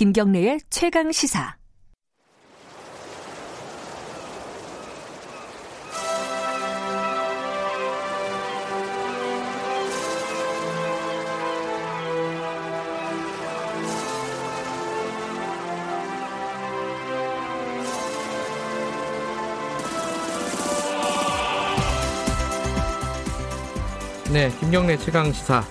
[0.00, 1.58] 김경래의 최강 시사.
[24.32, 25.62] 네, 김경래 최강 시사.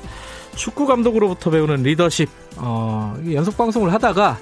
[0.60, 2.30] 축구 감독으로부터 배우는 리더십.
[2.58, 4.38] 어, 연속 방송을 하다가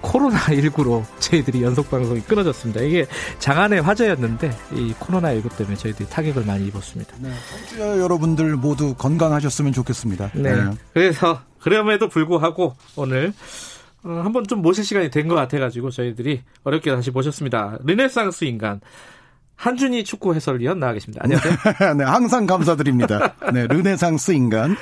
[0.00, 2.80] 코로나 19로 저희들이 연속 방송이 끊어졌습니다.
[2.80, 3.06] 이게
[3.38, 7.14] 장안의 화제였는데 이 코로나 19 때문에 저희들이 타격을 많이 입었습니다.
[7.20, 10.32] 네, 청취자 여러분들 모두 건강하셨으면 좋겠습니다.
[10.34, 10.56] 네.
[10.56, 10.70] 네.
[10.92, 13.32] 그래서 그럼에도 불구하고 오늘
[14.02, 17.78] 어, 한번 좀 모실 시간이 된 것 같아가지고 저희들이 어렵게 다시 모셨습니다.
[17.84, 18.80] 르네상스 인간
[19.60, 21.22] 한준희 축구 해설위원 나와 계십니다.
[21.22, 21.54] 안녕하세요.
[21.98, 23.34] 네, 항상 감사드립니다.
[23.52, 24.74] 네, 르네상스 인간.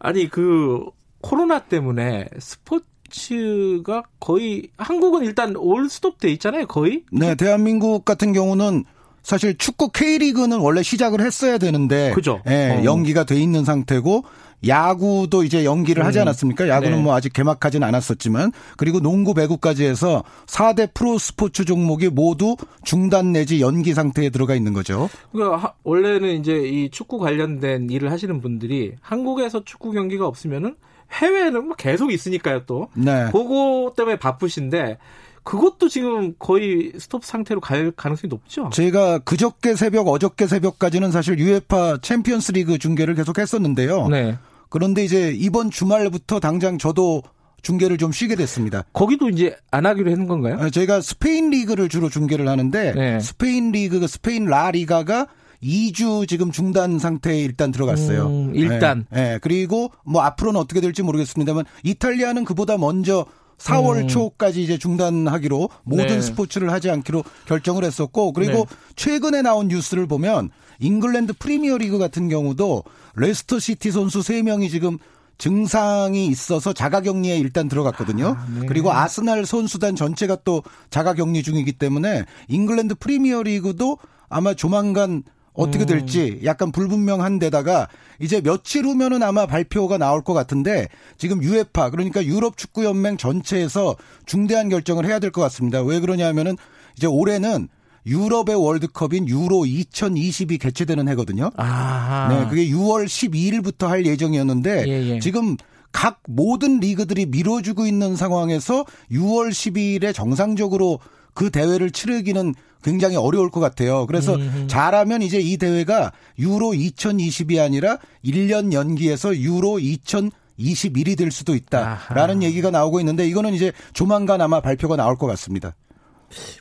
[0.00, 0.84] 아니 그
[1.20, 7.04] 코로나 때문에 스포츠 가 거의 한국은 일단 올 스톱돼 있잖아요, 거의.
[7.12, 8.84] 네, 대한민국 같은 경우는
[9.22, 12.42] 사실 축구 K리그는 원래 시작을 했어야 되는데 그죠.
[12.48, 12.84] 예, 어.
[12.84, 14.24] 연기가 돼 있는 상태고
[14.66, 16.22] 야구도 이제 연기를 하지 음.
[16.22, 16.68] 않았습니까?
[16.68, 17.02] 야구는 네.
[17.02, 23.60] 뭐 아직 개막하진 않았었지만 그리고 농구 배구까지 해서 4대 프로 스포츠 종목이 모두 중단 내지
[23.60, 25.08] 연기 상태에 들어가 있는 거죠.
[25.32, 30.76] 그러니까 원래는 이제 이 축구 관련된 일을 하시는 분들이 한국에서 축구 경기가 없으면은
[31.12, 32.88] 해외는 뭐 계속 있으니까요 또.
[32.94, 33.28] 네.
[33.32, 34.98] 그거 때문에 바쁘신데
[35.44, 38.70] 그것도 지금 거의 스톱 상태로 갈 가능성이 높죠.
[38.72, 44.08] 제가 그저께 새벽, 어저께 새벽까지는 사실 유에파 챔피언스 리그 중계를 계속 했었는데요.
[44.08, 44.38] 네.
[44.74, 47.22] 그런데 이제 이번 주말부터 당장 저도
[47.62, 48.82] 중계를 좀 쉬게 됐습니다.
[48.92, 50.56] 거기도 이제 안 하기로 했는 건가요?
[50.58, 53.20] 아, 저희가 스페인 리그를 주로 중계를 하는데 네.
[53.20, 55.28] 스페인 리그, 스페인 라리가가
[55.62, 58.26] 2주 지금 중단 상태에 일단 들어갔어요.
[58.26, 59.06] 음, 일단.
[59.10, 59.38] 네, 네.
[59.40, 63.26] 그리고 뭐 앞으로는 어떻게 될지 모르겠습니다만 이탈리아는 그보다 먼저
[63.58, 64.08] 4월 음.
[64.08, 66.20] 초까지 이제 중단하기로 모든 네.
[66.20, 68.76] 스포츠를 하지 않기로 결정을 했었고 그리고 네.
[68.96, 70.50] 최근에 나온 뉴스를 보면
[70.84, 72.84] 잉글랜드 프리미어 리그 같은 경우도
[73.16, 74.98] 레스터 시티 선수 3명이 지금
[75.38, 78.36] 증상이 있어서 자가격리에 일단 들어갔거든요.
[78.38, 78.66] 아, 네.
[78.66, 85.22] 그리고 아스날 선수단 전체가 또 자가격리 중이기 때문에 잉글랜드 프리미어 리그도 아마 조만간
[85.54, 85.86] 어떻게 음.
[85.86, 87.88] 될지 약간 불분명한 데다가
[88.20, 93.96] 이제 며칠 후면은 아마 발표가 나올 것 같은데 지금 유에파 그러니까 유럽 축구 연맹 전체에서
[94.26, 95.82] 중대한 결정을 해야 될 것 같습니다.
[95.82, 96.56] 왜 그러냐면은
[96.96, 97.68] 이제 올해는
[98.06, 101.50] 유럽의 월드컵인 유로 2020이 개최되는 해거든요.
[101.56, 105.20] 아 네, 그게 6월 12일부터 할 예정이었는데 예, 예.
[105.20, 105.56] 지금
[105.92, 110.98] 각 모든 리그들이 미뤄주고 있는 상황에서 6월 12일에 정상적으로
[111.34, 114.06] 그 대회를 치르기는 굉장히 어려울 것 같아요.
[114.06, 114.66] 그래서 음.
[114.68, 122.42] 잘하면 이제 이 대회가 유로 2020이 아니라 1년 연기해서 유로 2021이 될 수도 있다라는 아하.
[122.42, 125.74] 얘기가 나오고 있는데 이거는 이제 조만간 아마 발표가 나올 것 같습니다.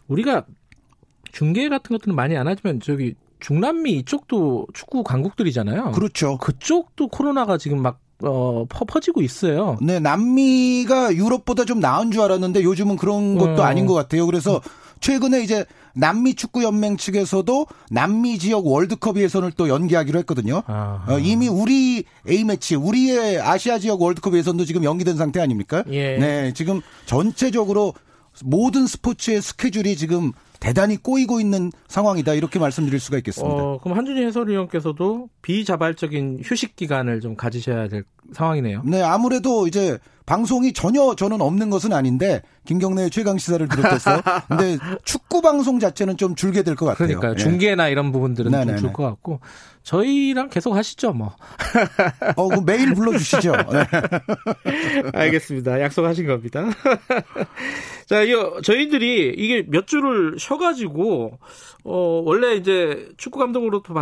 [0.07, 0.45] 우리가
[1.33, 5.91] 중계 같은 것들은 많이 안 하지만 저기 중남미 이쪽도 축구 강국들이잖아요.
[5.91, 6.37] 그렇죠.
[6.37, 9.77] 그쪽도 코로나가 지금 막 어, 퍼지고 있어요.
[9.81, 13.65] 네, 남미가 유럽보다 좀 나은 줄 알았는데 요즘은 그런 것도 어.
[13.65, 14.25] 아닌 것 같아요.
[14.27, 14.61] 그래서
[15.01, 20.63] 최근에 이제 남미 축구 연맹 측에서도 남미 지역 월드컵 예선을 또 연기하기로 했거든요.
[20.67, 25.83] 어, 이미 우리 A 매치, 우리의 아시아 지역 월드컵 예선도 지금 연기된 상태 아닙니까?
[25.89, 26.17] 예.
[26.17, 27.93] 네, 지금 전체적으로
[28.43, 30.31] 모든 스포츠의 스케줄이 지금
[30.63, 33.53] 대단히 꼬이고 있는 상황이다 이렇게 말씀드릴 수가 있겠습니다.
[33.53, 38.83] 어, 그럼 한준희 해설위원께서도 비자발적인 휴식 기간을 좀 가지셔야 될 상황이네요.
[38.85, 45.41] 네, 아무래도 이제 방송이 전혀 저는 없는 것은 아닌데 김경래 최강 시사를 비롯해서 근데 축구
[45.41, 47.19] 방송 자체는 좀 줄게 될 것 같아요.
[47.19, 49.39] 그러니까 중계나 이런 부분들은 좀 줄 것 같고
[49.83, 51.35] 저희랑 계속 하시죠, 뭐.
[52.37, 53.51] 어, 그 매일 불러주시죠.
[53.73, 53.83] 네.
[55.13, 55.81] 알겠습니다.
[55.81, 56.63] 약속하신 겁니다.
[58.07, 61.37] 자, 이거 저희들이 이게 몇 주를 쉬어가지고
[61.85, 63.93] 어 원래 이제 축구 감독으로부터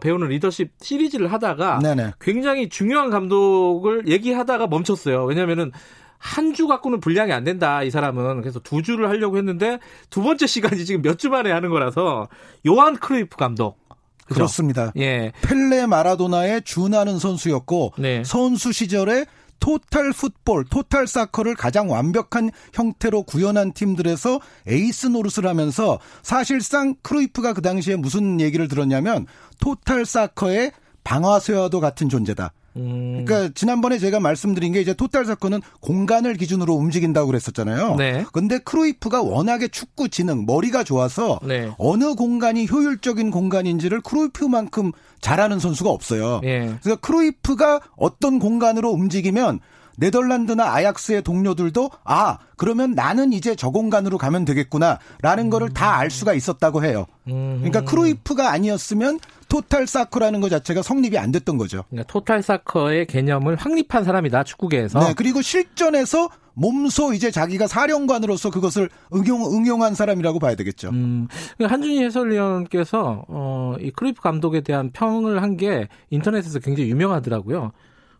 [0.00, 2.12] 배우는 리더십 시리즈를 하다가 네네.
[2.20, 5.24] 굉장히 중요한 감독을 얘기하다가 멈췄어요.
[5.24, 5.70] 왜냐면은
[6.18, 8.42] 한주 갖고는 분량이 안 된다, 이 사람은.
[8.42, 9.78] 그래서 두 주를 하려고 했는데
[10.10, 12.28] 두 번째 시간이 지금 몇 주 만에 하는 거라서
[12.66, 13.78] 요한 크루이프 감독.
[14.24, 14.34] 그죠?
[14.34, 14.92] 그렇습니다.
[14.98, 15.32] 예.
[15.42, 18.22] 펠레 마라도나에 준하는 선수였고 네.
[18.24, 19.26] 선수 시절에
[19.62, 27.62] 토탈 풋볼, 토탈 사커를 가장 완벽한 형태로 구현한 팀들에서 에이스 노릇을 하면서 사실상 크루이프가 그
[27.62, 29.28] 당시에 무슨 얘기를 들었냐면
[29.60, 30.72] 토탈 사커의
[31.04, 32.52] 방아쇠와도 같은 존재다.
[32.76, 33.24] 음.
[33.24, 37.96] 그러니까 지난번에 제가 말씀드린 게 이제 토탈 사커는 공간을 기준으로 움직인다고 그랬었잖아요.
[37.96, 38.24] 네.
[38.32, 41.70] 근데 크루이프가 워낙에 축구 지능, 머리가 좋아서 네.
[41.78, 46.40] 어느 공간이 효율적인 공간인지를 크루이프만큼 잘 아는 선수가 없어요.
[46.42, 46.74] 네.
[46.82, 49.60] 그래서 크루이프가 어떤 공간으로 움직이면
[49.98, 55.50] 네덜란드나 아약스의 동료들도 아 그러면 나는 이제 저 공간으로 가면 되겠구나라는 음.
[55.50, 57.06] 거를 다 알 수가 있었다고 해요.
[57.24, 61.84] 그러니까 크루이프가 아니었으면 토탈 사커라는 것 자체가 성립이 안 됐던 거죠.
[61.90, 64.98] 그러니까 토탈 사커의 개념을 확립한 사람이다 축구계에서.
[65.00, 70.88] 네, 그리고 실전에서 몸소 이제 자기가 사령관으로서 그것을 응용 응용한 사람이라고 봐야 되겠죠.
[70.90, 77.72] 음, 그러니까 한준희 해설위원께서 어, 이 크루이프 감독에 대한 평을 한 게 인터넷에서 굉장히 유명하더라고요.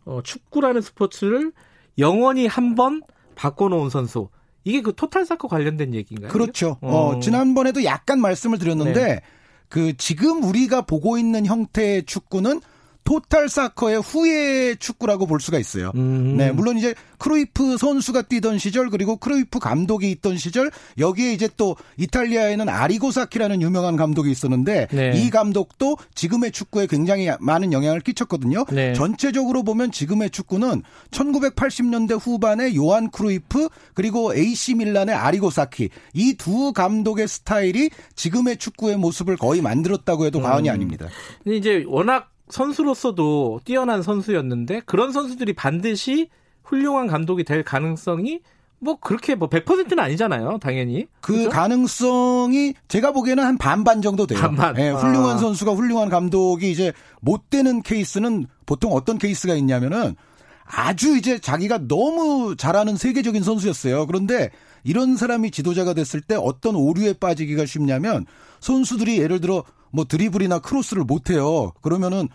[0.04, 1.52] 어, 축구라는 스포츠를
[1.99, 3.02] 영원히 한 번
[3.34, 4.28] 바꿔놓은 선수.
[4.64, 6.31] 이게 그 토탈 사커 관련된 얘기인가요?
[6.31, 6.76] 그렇죠.
[6.81, 9.20] 어, 어 지난번에도 약간 말씀을 드렸는데 네.
[9.69, 12.60] 그 지금 우리가 보고 있는 형태의 축구는
[13.04, 15.93] 토탈 사커의 후예 축구라고 볼 수가 있어요.
[15.94, 16.37] 음.
[16.37, 21.76] 네, 물론 이제 크루이프 선수가 뛰던 시절 그리고 크루이프 감독이 있던 시절 여기에 이제 또
[21.96, 25.12] 이탈리아에는 아리고 사키라는 유명한 감독이 있었는데 네.
[25.14, 28.64] 이 감독도 지금의 축구에 굉장히 많은 영향을 끼쳤거든요.
[28.72, 28.93] 네.
[28.94, 30.82] 전체적으로 보면 지금의 축구는
[31.12, 39.37] 1980년대 후반에 요한 크루이프 그리고 AC 밀란의 아리고사키 이 두 감독의 스타일이 지금의 축구의 모습을
[39.37, 40.75] 거의 만들었다고 해도 과언이 음.
[40.75, 41.06] 아닙니다.
[41.46, 46.28] 이제 워낙 선수로서도 뛰어난 선수였는데 그런 선수들이 반드시
[46.62, 48.40] 훌륭한 감독이 될 가능성이
[48.78, 51.06] 뭐 그렇게 뭐 100%는 아니잖아요, 당연히.
[51.20, 51.50] 그 그렇죠?
[51.50, 54.40] 가능성이 제가 보기에는 한 반반 정도 돼요.
[54.40, 54.75] 반반.
[54.75, 55.38] 네, 훌륭한 아.
[55.38, 60.16] 선수가 훌륭한 감독이 이제 못 되는 케이스는 보통 어떤 케이스가 있냐면은
[60.64, 64.06] 아주 이제 자기가 너무 잘하는 세계적인 선수였어요.
[64.06, 64.50] 그런데
[64.82, 68.26] 이런 사람이 지도자가 됐을 때 어떤 오류에 빠지기가 쉽냐면
[68.60, 69.62] 선수들이 예를 들어
[69.93, 71.72] 뭐 드리블이나 크로스를 못 해요.
[71.82, 72.28] 그러면은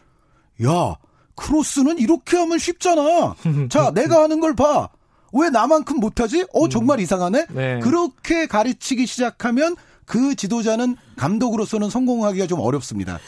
[0.66, 0.96] 야,
[1.36, 3.36] 크로스는 이렇게 하면 쉽잖아.
[3.70, 4.90] 자, 내가 하는 걸 봐.
[5.34, 6.46] 왜 나만큼 못하지?
[6.54, 6.70] 어, 음.
[6.70, 7.48] 정말 이상하네?
[7.52, 7.80] 네.
[7.80, 9.76] 그렇게 가르치기 시작하면
[10.06, 13.20] 그 지도자는 감독으로서는 성공하기가 좀 어렵습니다.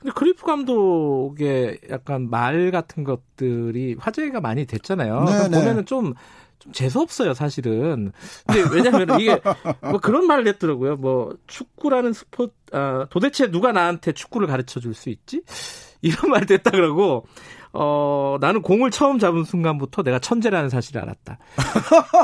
[0.00, 5.24] 근데 크리프 감독의 약간 말 같은 것들이 화제가 많이 됐잖아요.
[5.24, 5.58] 네, 네.
[5.58, 6.14] 보면은 좀,
[6.64, 8.12] 좀 재수 없어요, 사실은.
[8.46, 9.40] 근데 왜냐면 이게
[9.82, 10.96] 뭐 그런 말을 했더라고요.
[10.96, 15.42] 뭐 축구라는 스포츠, 아, 도대체 누가 나한테 축구를 가르쳐 줄 수 있지?
[16.02, 17.26] 이런 말이 됐다 그러고
[17.72, 21.38] 어, 나는 공을 처음 잡은 순간부터 내가 천재라는 사실을 알았다.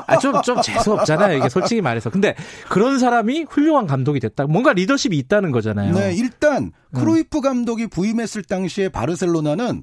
[0.07, 1.39] 아, 좀, 좀 재수없잖아요.
[1.39, 2.09] 이게 솔직히 말해서.
[2.11, 2.37] 근데
[2.69, 4.47] 그런 사람이 훌륭한 감독이 됐다.
[4.47, 5.95] 뭔가 리더십이 있다는 거잖아요.
[5.95, 9.83] 네, 일단 크루이프 감독이 부임했을 당시에 바르셀로나는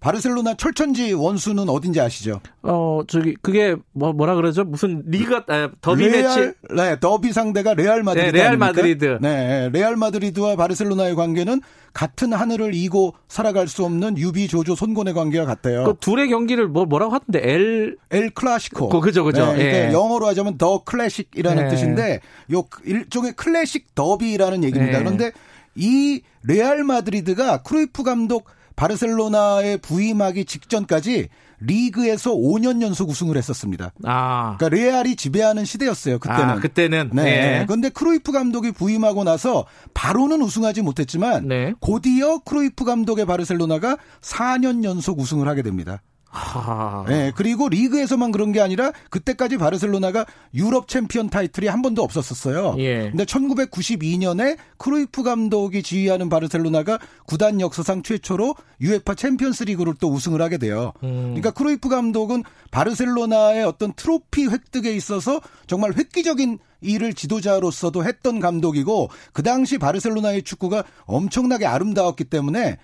[0.00, 2.40] 바르셀로나 철천지 원수는 어딘지 아시죠?
[2.62, 4.64] 어, 저기 그게 뭐 뭐라 그러죠?
[4.64, 6.52] 무슨 리가 아, 더비 레알, 매치?
[6.74, 8.36] 네, 더비 상대가 레알 마드리드.
[8.36, 9.18] 네, 레알 마드리드.
[9.20, 11.60] 네, 레알 마드리드와 바르셀로나의 관계는
[11.92, 15.84] 같은 하늘을 이고 살아갈 수 없는 유비 조조 손권의 관계와 같아요.
[15.84, 18.88] 그 둘의 경기를 뭐 뭐라고 하던데 엘 엘 클라시코.
[18.88, 19.52] 그, 그죠 그죠.
[19.54, 19.92] 네, 예.
[19.92, 21.68] 영어로 하자면 the classic이라는 예.
[21.68, 22.20] 뜻인데
[22.52, 24.98] 요 일종의 클래식 더비라는 얘기입니다.
[24.98, 25.02] 예.
[25.02, 25.32] 그런데
[25.74, 28.46] 이 레알 마드리드가 크루이프 감독
[28.80, 31.28] 바르셀로나에 부임하기 직전까지
[31.60, 33.92] 리그에서 5년 연속 우승을 했었습니다.
[34.04, 34.56] 아.
[34.56, 36.18] 그러니까 레알이 지배하는 시대였어요.
[36.18, 36.44] 그때는.
[36.44, 37.10] 아, 그때는.
[37.12, 37.22] 네.
[37.22, 37.64] 네.
[37.66, 41.74] 그런데 크루이프 감독이 부임하고 나서 바로는 우승하지 못했지만 네.
[41.80, 46.00] 곧이어 크루이프 감독의 바르셀로나가 4년 연속 우승을 하게 됩니다.
[46.30, 47.04] 하...
[47.08, 52.76] 네, 그리고 리그에서만 그런 게 아니라 그때까지 바르셀로나가 유럽 챔피언 타이틀이 한 번도 없었었어요.
[52.78, 53.10] 예.
[53.10, 60.58] 근데 1992년에 크루이프 감독이 지휘하는 바르셀로나가 구단 역사상 최초로 유에파 챔피언스 리그를 또 우승을 하게
[60.58, 60.92] 돼요.
[61.02, 61.34] 음.
[61.34, 69.42] 그러니까 크루이프 감독은 바르셀로나의 어떤 트로피 획득에 있어서 정말 획기적인 일을 지도자로서도 했던 감독이고 그
[69.42, 72.78] 당시 바르셀로나의 축구가 엄청나게 아름다웠기 때문에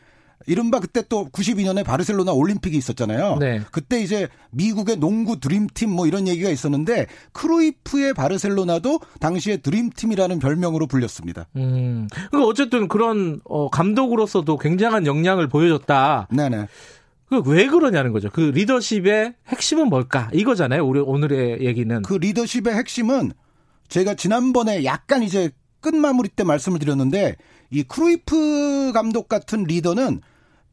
[0.46, 3.36] 이른바 그때 또 92년에 바르셀로나 올림픽이 있었잖아요.
[3.40, 3.60] 네.
[3.72, 11.46] 그때 이제 미국의 농구 드림팀 뭐 이런 얘기가 있었는데 크루이프의 바르셀로나도 당시에 드림팀이라는 별명으로 불렸습니다.
[11.56, 12.08] 음.
[12.30, 16.28] 그 어쨌든 그런 어, 감독으로서도 굉장한 역량을 보여줬다.
[16.30, 16.68] 네네.
[17.28, 18.30] 그 왜 그러냐는 거죠.
[18.30, 20.30] 그 리더십의 핵심은 뭘까?
[20.32, 20.86] 이거잖아요.
[20.86, 22.02] 우리 오늘의 얘기는.
[22.02, 23.32] 그 리더십의 핵심은
[23.88, 25.50] 제가 지난번에 약간 이제
[25.80, 27.36] 끝마무리 때 말씀을 드렸는데
[27.70, 30.20] 이 크루이프 감독 같은 리더는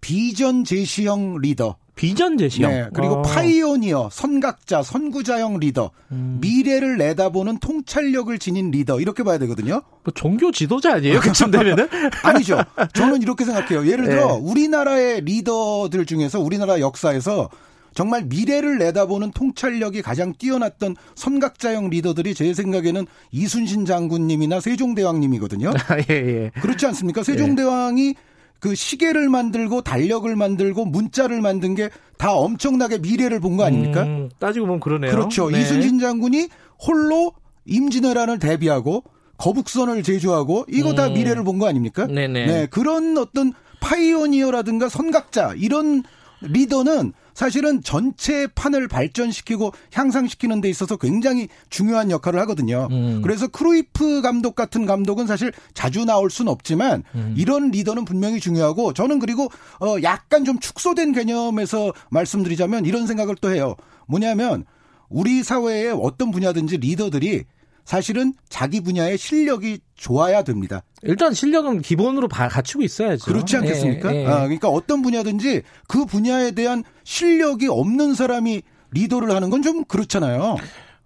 [0.03, 1.77] 비전 제시형 리더.
[1.95, 2.71] 비전 제시형.
[2.71, 2.87] 네.
[2.93, 3.21] 그리고 어.
[3.21, 5.91] 파이오니어, 선각자, 선구자형 리더.
[6.11, 6.39] 음.
[6.41, 8.99] 미래를 내다보는 통찰력을 지닌 리더.
[8.99, 9.81] 이렇게 봐야 되거든요.
[10.03, 11.21] 뭐 종교 지도자 아니에요?
[11.21, 11.87] 그쯤 되면은?
[12.23, 12.59] 아니죠.
[12.93, 13.87] 저는 이렇게 생각해요.
[13.89, 14.39] 예를 들어 네.
[14.41, 17.49] 우리나라의 리더들 중에서 우리나라 역사에서
[17.93, 25.69] 정말 미래를 내다보는 통찰력이 가장 뛰어났던 선각자형 리더들이 제 생각에는 이순신 장군님이나 세종대왕님이거든요.
[25.87, 26.51] 아, 예, 예.
[26.59, 27.23] 그렇지 않습니까?
[27.23, 28.32] 세종대왕이 예.
[28.63, 34.03] 그 시계를 만들고 달력을 만들고 문자를 만든 게 다 엄청나게 미래를 본 거 아닙니까?
[34.03, 35.11] 음, 따지고 보면 그러네요.
[35.11, 35.49] 그렇죠.
[35.49, 35.59] 네.
[35.59, 36.47] 이순신 장군이
[36.87, 37.33] 홀로
[37.65, 39.03] 임진왜란을 대비하고
[39.37, 40.95] 거북선을 제조하고 이거 음.
[40.95, 42.07] 다 미래를 본 거 아닙니까?
[42.07, 42.45] 네네.
[42.45, 43.51] 네 그런 어떤
[43.81, 46.03] 파이오니어라든가 선각자 이런
[46.43, 52.87] 리더는 사실은 전체 판을 발전시키고 향상시키는 데 있어서 굉장히 중요한 역할을 하거든요.
[52.91, 53.21] 음.
[53.23, 57.33] 그래서 크루이프 감독 같은 감독은 사실 자주 나올 수는 없지만 음.
[57.37, 63.51] 이런 리더는 분명히 중요하고 저는 그리고 어 약간 좀 축소된 개념에서 말씀드리자면 이런 생각을 또
[63.51, 63.75] 해요.
[64.07, 64.65] 뭐냐면
[65.09, 67.45] 우리 사회의 어떤 분야든지 리더들이
[67.85, 70.83] 사실은 자기 분야의 실력이 좋아야 됩니다.
[71.03, 73.25] 일단 실력은 기본으로 갖추고 있어야죠.
[73.25, 74.15] 그렇지 않겠습니까?
[74.15, 74.25] 예, 예.
[74.27, 78.61] 아, 그러니까 어떤 분야든지 그 분야에 대한 실력이 없는 사람이
[78.91, 80.57] 리더를 하는 건 좀 그렇잖아요.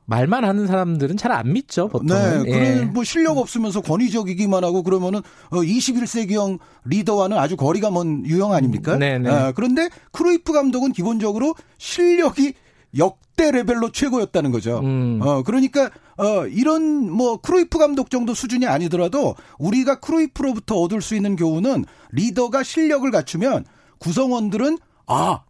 [0.10, 2.08] 말만 하는 사람들은 잘 안 믿죠, 보통.
[2.08, 2.44] 네.
[2.46, 2.52] 예.
[2.52, 8.96] 그래, 뭐 실력 없으면서 권위적이기만 하고 그러면은 21세기형 어, 리더와는 아주 거리가 먼 유형 아닙니까?
[8.98, 9.30] 네, 네.
[9.30, 12.54] 아, 그런데 크루이프 감독은 기본적으로 실력이
[12.98, 14.80] 역대 레벨로 최고였다는 거죠.
[14.80, 15.20] 음.
[15.22, 21.36] 어, 그러니까 어, 이런 뭐 크루이프 감독 정도 수준이 아니더라도 우리가 크루이프로부터 얻을 수 있는
[21.36, 23.66] 교훈은 리더가 실력을 갖추면
[24.00, 25.42] 구성원들은 아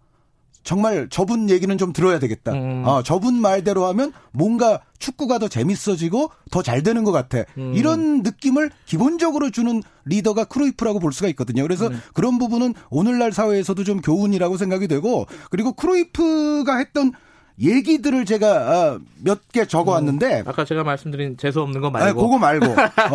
[0.64, 2.52] 정말 저분 얘기는 좀 들어야 되겠다.
[2.52, 2.84] 음.
[2.86, 7.46] 아, 저분 말대로 하면 뭔가 축구가 더 재밌어지고 더 잘 되는 것 같아.
[7.58, 7.72] 음.
[7.74, 11.64] 이런 느낌을 기본적으로 주는 리더가 크루이프라고 볼 수가 있거든요.
[11.64, 12.02] 그래서 음.
[12.14, 17.14] 그런 부분은 오늘날 사회에서도 좀 교훈이라고 생각이 되고 그리고 크루이프가 했던
[17.60, 22.38] 얘기들을 제가 아, 몇개 적어왔는데 음, 아까 제가 말씀드린 재수 없는 거 말고 아니, 그거
[22.38, 22.66] 말고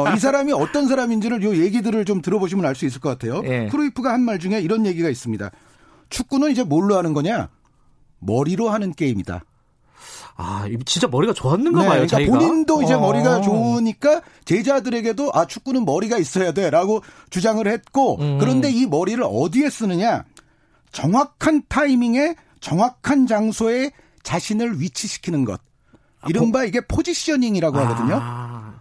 [0.01, 3.43] 어, 이 사람이 어떤 사람인지를 요 얘기들을 좀 들어보시면 알 수 있을 것 같아요.
[3.45, 3.69] 예.
[3.71, 5.51] 크루이프가 한 말 중에 이런 얘기가 있습니다.
[6.11, 7.49] 축구는 이제 뭘로 하는 거냐?
[8.19, 9.45] 머리로 하는 게임이다.
[10.37, 12.07] 아, 진짜 머리가 좋았는가 네, 봐요.
[12.09, 13.01] 그러니까 본인도 이제 어.
[13.01, 18.39] 머리가 좋으니까 제자들에게도 아 축구는 머리가 있어야 돼라고 주장을 했고 음.
[18.39, 20.25] 그런데 이 머리를 어디에 쓰느냐?
[20.91, 23.91] 정확한 타이밍에 정확한 장소에
[24.23, 25.61] 자신을 위치시키는 것.
[26.21, 27.89] 아, 이른바 이게 포지셔닝이라고 아.
[27.89, 28.23] 하거든요.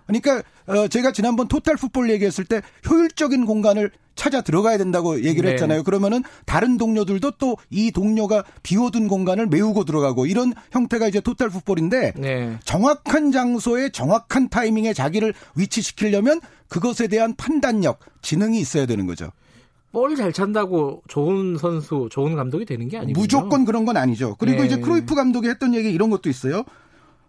[0.06, 5.54] 그러니까 어 제가 지난번 토탈 풋볼 얘기했을 때 효율적인 공간을 찾아 들어가야 된다고 얘기를 네.
[5.54, 5.84] 했잖아요.
[5.84, 12.14] 그러면은 다른 동료들도 또 이 동료가 비워둔 공간을 메우고 들어가고 이런 형태가 이제 토탈 풋볼인데
[12.18, 12.58] 네.
[12.66, 19.32] 정확한 장소에 정확한 타이밍에 자기를 위치시키려면 그것에 대한 판단력, 지능이 있어야 되는 거죠.
[19.92, 24.36] 볼 잘 찬다고 좋은 선수, 좋은 감독이 되는 게 아니고 무조건 그런 건 아니죠.
[24.40, 24.68] 그리고 네.
[24.68, 26.64] 이제 크로이프 감독이 했던 얘기 이런 것도 있어요.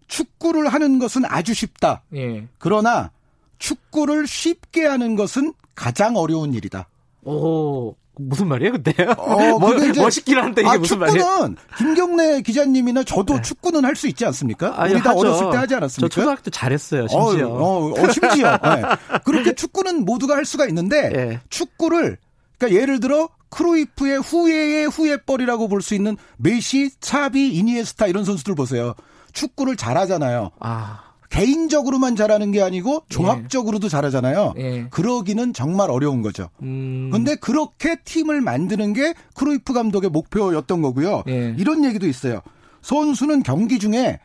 [0.09, 2.03] 축구를 하는 것은 아주 쉽다.
[2.11, 2.47] 네.
[2.59, 3.11] 그러나
[3.59, 6.89] 축구를 쉽게 하는 것은 가장 어려운 일이다.
[7.25, 8.93] 오, 무슨 말이에요, 근데?
[9.17, 11.19] 어, 뭐, 멋있긴 한데 이게 아, 무슨 말이에요?
[11.21, 13.43] 축구는 김경래 기자님이나 저도 네.
[13.43, 14.81] 축구는 할 수 있지 않습니까?
[14.83, 15.21] 아니, 우리 다 하죠.
[15.21, 16.09] 어렸을 때 하지 않았습니까?
[16.09, 17.49] 저 초등학교 때 잘했어요, 심지어.
[17.49, 18.59] 어, 어, 어 심지어.
[18.59, 18.83] 네.
[19.25, 21.41] 그렇게 축구는 모두가 할 수가 있는데 네.
[21.49, 22.19] 축구를
[22.63, 28.95] 그러니까 예를 들어 크루이프의 후예의 후예뻘이라고 볼 수 있는 메시, 차비, 이니에스타 이런 선수들 보세요.
[29.33, 30.51] 축구를 잘하잖아요.
[30.61, 31.01] 아.
[31.29, 33.89] 개인적으로만 잘하는 게 아니고 종합적으로도 예.
[33.89, 34.55] 잘하잖아요.
[34.59, 34.87] 예.
[34.91, 36.51] 그러기는 정말 어려운 거죠.
[36.63, 37.09] 음.
[37.11, 41.25] 근데 그렇게 팀을 만드는 게 크루이프 감독의 목표였던 거고요.
[41.29, 41.55] 예.
[41.59, 42.43] 이런 얘기도 있어요.
[42.83, 44.21] 선수는 경기 중에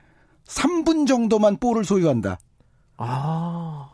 [0.48, 2.38] 3분 정도만 볼을 소유한다.
[2.98, 3.87] 아.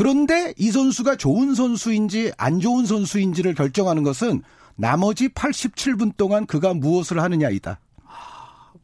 [0.00, 4.42] 그런데 이 선수가 좋은 선수인지 안 좋은 선수인지를 결정하는 것은
[4.74, 7.78] 나머지 87분 동안 그가 무엇을 하느냐이다.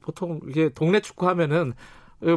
[0.02, 1.72] 보통 이게 동네 축구 하면은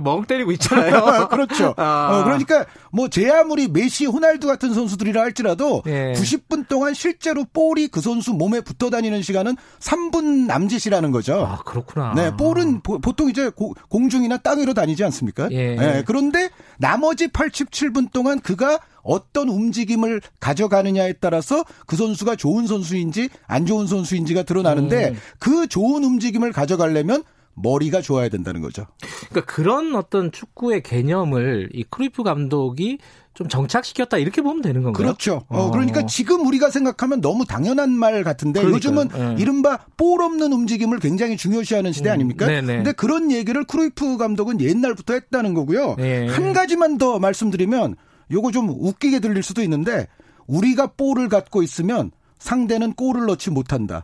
[0.03, 1.27] 멍 때리고 있잖아요.
[1.31, 1.73] 그렇죠.
[1.77, 2.09] 아.
[2.11, 6.13] 어, 그러니까 뭐 제 아무리 메시, 호날두 같은 선수들이라 할지라도 예.
[6.15, 11.45] 90분 동안 실제로 볼이 그 선수 몸에 붙어 다니는 시간은 3분 남짓이라는 거죠.
[11.45, 12.13] 아, 그렇구나.
[12.15, 15.49] 네, 볼은 보, 통 이제 고, 공중이나 땅 위로 다니지 않습니까?
[15.51, 15.75] 예.
[15.75, 23.65] 네, 그런데 나머지 87분 동안 그가 어떤 움직임을 가져가느냐에 따라서 그 선수가 좋은 선수인지 안
[23.65, 25.17] 좋은 선수인지가 드러나는데 음.
[25.39, 27.23] 그 좋은 움직임을 가져가려면
[27.61, 28.85] 머리가 좋아야 된다는 거죠.
[29.29, 32.99] 그러니까 그런 어떤 축구의 개념을 이 크루이프 감독이
[33.33, 35.05] 좀 정착시켰다 이렇게 보면 되는 건가요?
[35.05, 35.43] 그렇죠.
[35.47, 35.71] 어, 어.
[35.71, 38.75] 그러니까 지금 우리가 생각하면 너무 당연한 말 같은데 그러니까요.
[38.75, 39.41] 요즘은 네.
[39.41, 42.47] 이른바 볼 없는 움직임을 굉장히 중요시하는 시대 음, 아닙니까?
[42.47, 45.95] 음, 근데 그런 얘기를 크루이프 감독은 옛날부터 했다는 거고요.
[45.97, 46.27] 네.
[46.27, 47.95] 한 가지만 더 말씀드리면
[48.31, 50.07] 요거 좀 웃기게 들릴 수도 있는데
[50.47, 54.03] 우리가 볼을 갖고 있으면 상대는 골을 넣지 못한다.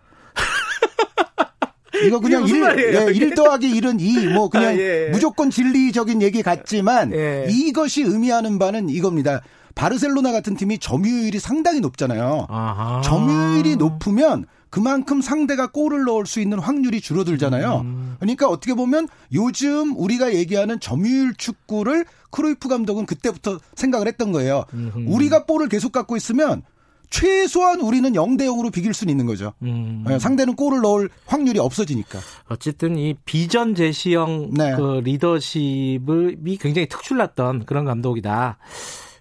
[2.06, 5.10] 이거 그냥 일, 예, 일 더하기 일은 이뭐 그냥 아, 예.
[5.12, 7.48] 무조건 진리적인 얘기 같지만 예.
[7.50, 9.42] 이것이 의미하는 바는 이겁니다.
[9.75, 12.48] 바르셀로나 같은 팀이 점유율이 상당히 높잖아요.
[12.50, 13.02] 아하.
[13.02, 17.82] 점유율이 높으면 그만큼 상대가 골을 넣을 수 있는 확률이 줄어들잖아요.
[17.86, 18.16] 음.
[18.20, 24.66] 그러니까 어떻게 보면 요즘 우리가 얘기하는 점유율 축구를 크루이프 감독은 그때부터 생각을 했던 거예요.
[24.74, 25.06] 음흠.
[25.08, 26.64] 우리가 볼을 계속 갖고 있으면
[27.10, 29.54] 최소한 우리는 0대 0으로 비길 수는 있는 거죠.
[29.62, 30.04] 음.
[30.08, 32.20] 네, 상대는 골을 넣을 확률이 없어지니까.
[32.50, 34.76] 어쨌든 이 비전 제시형 네.
[34.76, 38.58] 그 리더십이 굉장히 특출났던 그런 감독이다.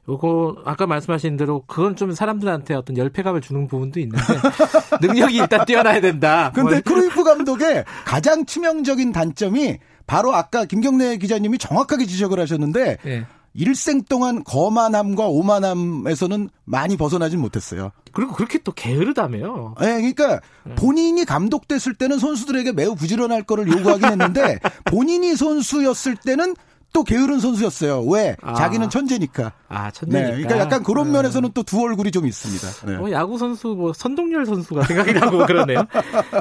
[0.09, 4.23] 요거 아까 말씀하신 대로 그건 좀 사람들한테 어떤 열패감을 주는 부분도 있는데
[5.01, 6.53] 능력이 일단 뛰어나야 된다.
[6.55, 6.81] 근데 뭐.
[6.85, 13.27] 크루이프 감독의 가장 치명적인 단점이 바로 아까 김경래 기자님이 정확하게 지적을 하셨는데 예.
[13.55, 17.93] 일생 동안 거만함과 오만함에서는 많이 벗어나진 못했어요.
[18.13, 19.77] 그리고 그렇게 또 게으르다며요.
[19.81, 20.41] 예, 그러니까
[20.77, 26.55] 본인이 감독됐을 때는 선수들에게 매우 부지런할 거를 요구하긴 했는데 본인이 선수였을 때는
[26.95, 28.05] 또 게으른 선수였어요.
[28.05, 28.37] 왜?
[28.41, 28.55] 아.
[28.55, 29.53] 자기는 천재니까.
[29.69, 30.29] 아 천재니까.
[30.29, 31.13] 네, 그러니까 약간 그런 음.
[31.13, 32.87] 면에서는 또두 얼굴이 좀 있습니다.
[32.87, 32.97] 네.
[32.99, 35.87] 뭐 야구 선수 뭐 선동열 선수가 생각이 나고 그러네요.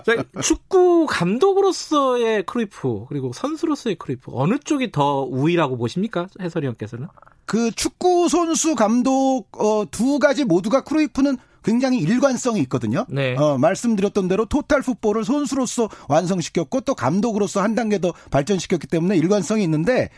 [0.05, 7.07] 자, 축구 감독으로서의 크루이프 그리고 선수로서의 크루이프 어느 쪽이 더 우위라고 보십니까 해설위 원께서는?
[7.45, 13.07] 그 축구 선수 감독 어, 두 가지 모두가 크루이프는 굉장히 일관성이 있거든요.
[13.09, 13.35] 네.
[13.37, 19.63] 어, 말씀드렸던 대로 total football을 선수로서 완성시켰고 또 감독으로서 한 단계 더 발전시켰기 때문에 일관성이
[19.63, 20.09] 있는데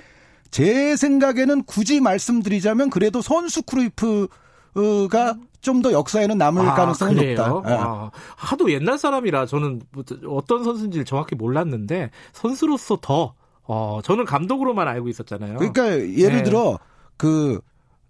[0.51, 5.35] 제 생각에는 굳이 말씀드리자면 그래도 선수 크루이프가
[5.65, 7.47] 좀 더 역사에는 남을 가능성이 그래요?
[7.47, 7.71] 높다.
[7.71, 7.77] 예.
[7.79, 13.33] 아, 하도 옛날 사람이라 저는 뭐 어떤 선수인지를 정확히 몰랐는데 선수로서 더
[13.63, 15.57] 어, 저는 감독으로만 알고 있었잖아요.
[15.57, 16.43] 그러니까 예를 네.
[16.43, 16.77] 들어
[17.17, 17.59] 그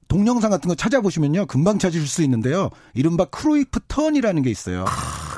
[0.10, 4.84] 동영상 같은 거 찾아보시면요 금방 찾으실 수 있는데요 이른바 크루이프 턴이라는 게 있어요.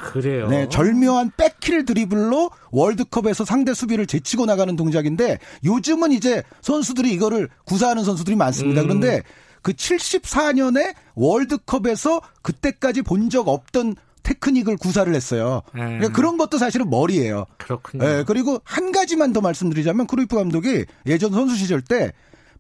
[0.08, 0.48] 그래요.
[0.48, 8.04] 네, 절묘한 백힐 드리블로 월드컵에서 상대 수비를 제치고 나가는 동작인데 요즘은 이제 선수들이 이거를 구사하는
[8.04, 8.82] 선수들이 많습니다.
[8.82, 8.88] 음.
[8.88, 9.22] 그런데
[9.62, 15.62] 그 74년에 월드컵에서 그때까지 본 적 없던 테크닉을 구사를 했어요.
[15.76, 15.80] 음.
[15.80, 17.46] 그러니까 그런 것도 사실은 머리예요.
[17.58, 18.04] 그렇군요.
[18.06, 22.12] 예, 그리고 한 가지만 더 말씀드리자면 크루이프 감독이 예전 선수 시절 때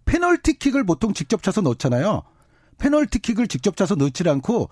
[0.05, 2.23] 페널티킥을 보통 직접 차서 넣잖아요.
[2.77, 4.69] 페널티킥을 직접 차서 넣질 않고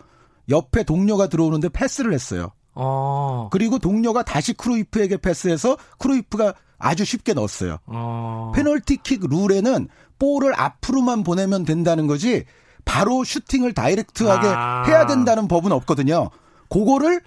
[0.50, 2.52] 옆에 동료가 들어오는데 패스를 했어요.
[2.76, 7.80] 어, 그리고 동료가 다시 크루이프에게 패스해서 크루이프가 아주 쉽게 넣었어요.
[7.86, 8.52] 어.
[8.54, 9.88] 페널티킥 룰에는
[10.20, 12.46] 볼을 앞으로만 보내면 된다는 거지
[12.84, 14.84] 바로 슈팅을 다이렉트하게 아.
[14.86, 16.30] 해야 된다는 법은 없거든요.
[16.70, 17.22] 그거를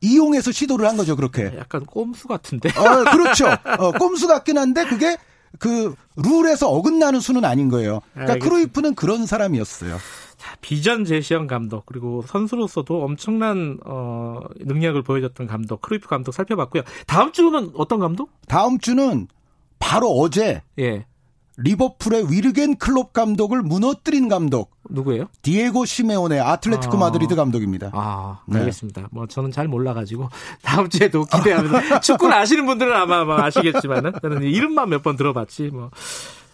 [0.00, 1.52] 이용해서 시도를 한 거죠, 그렇게.
[1.58, 2.70] 약간 꼼수 같은데.
[2.70, 3.46] 어, 그렇죠.
[3.78, 5.18] 어, 꼼수 같긴 한데 그게
[5.58, 8.00] 그 룰에서 어긋나는 수는 아닌 거예요.
[8.12, 8.44] 그러니까 알겠습니다.
[8.44, 9.96] 크루이프는 그런 사람이었어요.
[10.36, 16.82] 자, 비전 제시형 감독 그리고 선수로서도 엄청난 어, 능력을 보여줬던 감독 크루이프 감독 살펴봤고요.
[17.06, 18.30] 다음 주는 어떤 감독?
[18.46, 19.28] 다음 주는
[19.78, 21.06] 바로 어제 예,
[21.56, 25.26] 리버풀의 위르겐 클롭 감독을 무너뜨린 감독 누구예요?
[25.42, 27.00] 디에고 시메오네 아틀레티코 아.
[27.00, 27.90] 마드리드 감독입니다.
[27.92, 28.58] 아, 네.
[28.60, 29.08] 알겠습니다.
[29.12, 30.28] 뭐 저는 잘 몰라가지고
[30.62, 35.90] 다음 주에도 기대하면서 축구를 아시는 분들은 아마, 아마 아시겠지만은 저는 이름만 몇 번 들어봤지 뭐.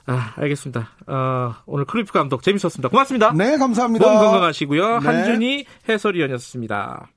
[0.07, 0.89] 아, 알겠습니다.
[1.07, 2.89] 어, 오늘 크루이프 감독 재밌었습니다.
[2.89, 3.33] 고맙습니다.
[3.33, 4.05] 네, 감사합니다.
[4.07, 4.99] 몸 건강하시고요.
[4.99, 5.07] 네.
[5.07, 7.09] 한준희 해설위원이었습니다.